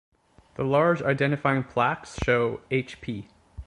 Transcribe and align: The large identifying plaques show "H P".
The 0.55 0.63
large 0.63 1.03
identifying 1.03 1.63
plaques 1.63 2.17
show 2.25 2.61
"H 2.71 3.01
P". 3.01 3.27